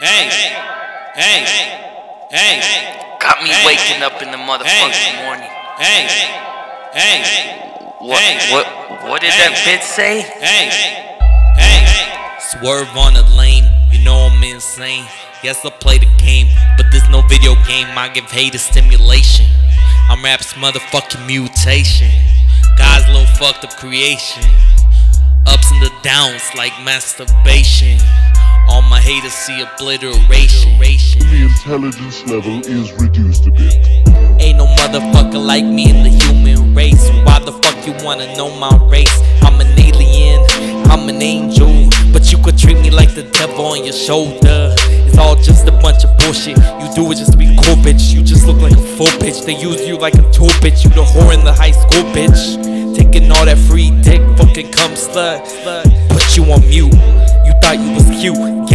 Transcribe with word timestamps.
Hey, 0.00 0.30
hey, 1.14 1.44
hey, 2.30 3.16
Got 3.20 3.42
me 3.42 3.50
Hey. 3.50 3.66
waking 3.66 4.02
up 4.02 4.22
in 4.22 4.30
the 4.30 4.38
motherfucking 4.38 4.92
Hey. 4.92 5.24
morning. 5.24 5.50
hey, 5.78 6.08
hey, 6.94 7.60
What? 7.98 8.18
Hey. 8.22 8.50
What? 8.52 8.66
What 9.04 9.20
did 9.20 9.30
that 9.32 9.52
bitch 9.66 9.82
say? 9.82 10.22
hey, 10.40 10.70
hey. 11.56 12.38
Swerve 12.40 12.88
on 12.96 13.12
the 13.12 13.22
lane, 13.36 13.68
you 13.92 13.98
know 13.98 14.16
I'm 14.16 14.42
insane. 14.42 15.04
Yes, 15.42 15.64
I 15.66 15.70
play 15.70 15.98
the 15.98 16.08
game, 16.16 16.48
but 16.78 16.86
there's 16.90 17.08
no 17.10 17.20
video 17.28 17.54
game. 17.66 17.86
I 17.98 18.08
give 18.08 18.24
haters 18.30 18.62
stimulation. 18.62 19.46
I'm 20.08 20.24
rap's 20.24 20.54
motherfucking 20.54 21.26
mutation. 21.26 22.10
God's 22.78 23.06
little 23.08 23.26
fucked 23.36 23.64
up 23.64 23.76
creation. 23.76 24.44
Ups 25.46 25.70
and 25.72 25.82
the 25.82 25.92
downs 26.02 26.42
like 26.54 26.72
masturbation. 26.82 27.98
Haters 29.10 29.32
see 29.32 29.60
obliteration. 29.60 30.78
The 30.78 31.50
intelligence 31.50 32.24
level 32.30 32.60
is 32.60 32.92
reduced 32.92 33.44
a 33.48 33.50
bit. 33.50 33.74
Ain't 34.38 34.58
no 34.58 34.66
motherfucker 34.78 35.44
like 35.44 35.64
me 35.64 35.90
in 35.90 36.04
the 36.04 36.10
human 36.10 36.76
race. 36.76 37.10
Why 37.26 37.40
the 37.40 37.50
fuck 37.50 37.74
you 37.84 37.92
wanna 38.06 38.32
know 38.36 38.56
my 38.60 38.70
race? 38.86 39.10
I'm 39.42 39.60
an 39.60 39.66
alien, 39.76 40.46
I'm 40.92 41.08
an 41.08 41.20
angel. 41.20 41.90
But 42.12 42.30
you 42.30 42.38
could 42.38 42.56
treat 42.56 42.78
me 42.78 42.90
like 42.90 43.12
the 43.16 43.24
devil 43.24 43.66
on 43.66 43.82
your 43.82 43.94
shoulder. 43.94 44.76
It's 44.78 45.18
all 45.18 45.34
just 45.34 45.66
a 45.66 45.72
bunch 45.72 46.04
of 46.04 46.16
bullshit. 46.18 46.56
You 46.56 46.86
do 46.94 47.10
it 47.10 47.16
just 47.16 47.32
to 47.32 47.36
be 47.36 47.46
cool, 47.64 47.74
bitch. 47.82 48.14
You 48.14 48.22
just 48.22 48.46
look 48.46 48.62
like 48.62 48.78
a 48.78 48.86
full 48.94 49.10
bitch. 49.18 49.44
They 49.44 49.58
use 49.58 49.84
you 49.88 49.98
like 49.98 50.14
a 50.14 50.22
tool, 50.30 50.54
bitch. 50.62 50.84
You 50.84 50.90
the 50.90 51.02
whore 51.02 51.34
in 51.34 51.44
the 51.44 51.52
high 51.52 51.72
school, 51.72 52.06
bitch. 52.14 52.94
Taking 52.94 53.28
all 53.32 53.44
that 53.44 53.58
free 53.58 53.90
dick, 54.02 54.22
fucking 54.38 54.70
cum 54.70 54.92
slut. 54.92 55.42
Put 56.10 56.36
you 56.36 56.44
on 56.44 56.60
mute. 56.68 56.94
You 57.42 57.52
thought 57.58 57.78
you 57.80 57.90
was 57.90 58.06
cute. 58.22 58.69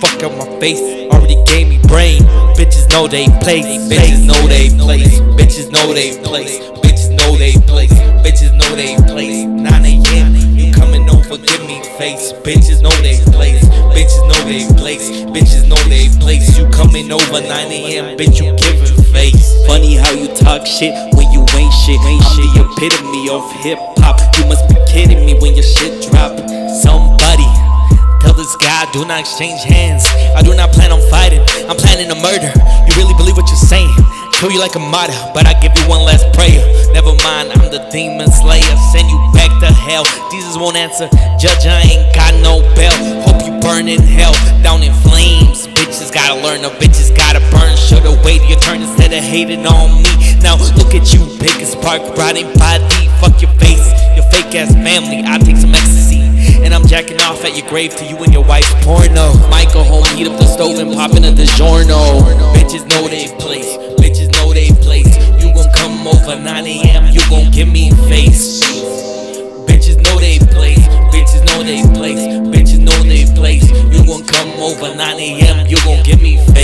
Fuck 0.00 0.22
out 0.22 0.36
my 0.36 0.46
face. 0.60 0.80
Already 1.12 1.42
gave 1.44 1.68
me 1.68 1.78
brain. 1.88 2.22
Bitches 2.56 2.88
know 2.90 3.06
they 3.06 3.26
place. 3.40 3.66
Bitches 3.88 4.26
know 4.26 4.46
they 4.48 4.70
place. 4.76 5.20
Bitches 5.38 5.70
know 5.70 5.92
they 5.92 6.16
place. 6.22 6.58
Bitches 6.82 7.10
know 7.10 7.36
they 7.36 7.52
place. 7.66 7.92
Bitches 8.24 8.52
know 8.54 8.74
they 8.76 8.96
place. 9.08 9.44
9 9.44 9.64
a.m. 9.66 10.34
You 10.56 10.72
coming 10.72 11.08
over, 11.08 11.38
give 11.38 11.60
me 11.66 11.82
face. 11.98 12.32
Bitches 12.44 12.82
know 12.82 12.94
they 13.02 13.18
place. 13.32 13.64
Bitches 13.94 14.22
know 14.28 14.40
they 14.44 14.66
place. 14.76 15.10
Bitches 15.32 15.68
know 15.68 15.80
they 15.88 16.08
place. 16.20 16.58
You 16.58 16.68
coming 16.70 17.10
over 17.12 17.40
9 17.40 17.50
a.m. 17.50 18.16
Bitch, 18.16 18.40
you 18.40 18.56
giving 18.56 19.02
face. 19.12 19.54
Funny 19.66 19.96
how 19.96 20.12
you 20.12 20.28
talk 20.34 20.66
shit 20.66 20.92
when 21.14 21.30
you 21.32 21.40
ain't 21.54 21.72
shit. 21.72 22.00
I'm 22.00 22.18
the 22.36 22.66
epitome 22.68 23.28
of 23.30 23.50
hip 23.62 23.78
hop. 23.98 24.20
You 24.36 24.46
must 24.46 24.68
be 24.68 24.76
kidding 24.86 25.24
me 25.24 25.38
when 25.40 25.54
your 25.54 25.64
shit 25.64 26.05
do 28.96 29.04
not 29.04 29.20
exchange 29.20 29.60
hands. 29.60 30.08
I 30.32 30.40
do 30.40 30.56
not 30.56 30.72
plan 30.72 30.88
on 30.88 31.04
fighting. 31.12 31.44
I'm 31.68 31.76
planning 31.76 32.08
a 32.08 32.16
murder. 32.16 32.48
You 32.88 32.92
really 32.96 33.12
believe 33.20 33.36
what 33.36 33.44
you're 33.44 33.68
saying? 33.68 33.92
Kill 34.32 34.48
you 34.48 34.56
like 34.56 34.72
a 34.72 34.80
martyr, 34.80 35.12
but 35.36 35.44
I 35.44 35.52
give 35.60 35.76
you 35.76 35.84
one 35.84 36.00
last 36.00 36.24
prayer. 36.32 36.64
Never 36.96 37.12
mind, 37.20 37.52
I'm 37.52 37.68
the 37.68 37.84
demon 37.92 38.32
slayer. 38.32 38.76
Send 38.96 39.12
you 39.12 39.20
back 39.36 39.52
to 39.60 39.68
hell. 39.68 40.04
Jesus 40.32 40.56
won't 40.56 40.80
answer. 40.80 41.12
Judge, 41.36 41.68
I 41.68 41.84
ain't 41.84 42.08
got 42.16 42.32
no 42.40 42.64
bell. 42.72 42.96
Hope 43.28 43.44
you 43.44 43.52
burn 43.60 43.84
in 43.84 44.00
hell, 44.00 44.32
down 44.64 44.80
in 44.80 44.96
flames. 45.04 45.68
Bitches 45.76 46.08
gotta 46.08 46.40
learn, 46.40 46.64
the 46.64 46.72
bitches 46.80 47.12
gotta 47.12 47.44
burn. 47.52 47.76
Should've 47.76 48.24
waited 48.24 48.48
your 48.48 48.60
turn 48.60 48.80
instead 48.80 49.12
of 49.12 49.20
hating 49.20 49.66
on 49.66 50.00
me. 50.00 50.08
Now 50.40 50.56
look 50.56 50.96
at 50.96 51.12
you, 51.12 51.20
biggest 51.36 51.76
spark, 51.76 52.00
rotting 52.16 52.48
body. 52.56 53.12
Fuck 53.20 53.44
your 53.44 53.52
face, 53.60 53.92
your 54.16 54.24
fake 54.32 54.56
ass 54.56 54.72
family. 54.72 55.20
I 55.20 55.36
take 55.36 55.60
some 55.60 55.74
ecstasy. 55.76 56.05
And 56.66 56.74
I'm 56.74 56.84
jacking 56.84 57.20
off 57.20 57.44
at 57.44 57.56
your 57.56 57.68
grave 57.68 57.94
to 57.94 58.04
you 58.04 58.16
and 58.24 58.32
your 58.32 58.42
wife's 58.42 58.74
porno. 58.84 59.34
Michael 59.48 59.84
home, 59.84 60.04
heat 60.16 60.26
up 60.26 60.36
the 60.36 60.46
stove 60.46 60.80
and 60.80 60.92
pop 60.92 61.12
popping 61.12 61.24
a 61.24 61.30
DiGiorno. 61.30 62.26
Bitches 62.54 62.84
know 62.90 63.06
they 63.06 63.28
place, 63.38 63.76
bitches 64.02 64.32
know 64.32 64.52
they 64.52 64.72
place. 64.82 65.06
You 65.40 65.54
gon' 65.54 65.72
come 65.72 66.08
over 66.08 66.34
9 66.34 66.66
a.m., 66.66 67.14
you 67.14 67.20
gon' 67.30 67.52
give 67.52 67.68
me 67.68 67.92
face. 68.10 68.64
Bitches 69.70 70.02
know 70.02 70.18
they 70.18 70.40
place, 70.40 70.82
bitches 71.14 71.46
know 71.46 71.62
they 71.62 71.82
place, 71.94 72.26
bitches 72.50 72.80
know 72.80 73.00
they 73.04 73.32
place. 73.36 73.70
You 73.70 74.04
gon' 74.04 74.26
come 74.26 74.50
over 74.58 74.92
9 74.92 74.98
a.m., 74.98 75.68
you 75.68 75.76
gon' 75.84 76.02
give 76.02 76.20
me 76.20 76.36
face. 76.46 76.55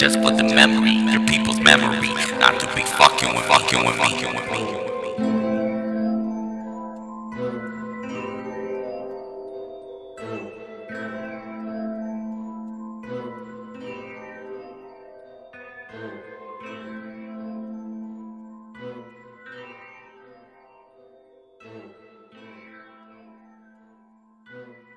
just 0.00 0.18
for 0.20 0.30
the 0.30 0.42
memory, 0.42 0.92
your 1.12 1.20
people's 1.26 1.60
memory, 1.60 2.08
not 2.38 2.58
to 2.58 2.66
be 2.74 2.80
fucking 2.80 3.34
with, 3.34 3.44
fucking 3.44 3.84
with, 3.84 3.96
fucking 3.96 4.34
with 4.34 4.50
me. 4.50 4.80
Mm-hmm. 24.52 24.89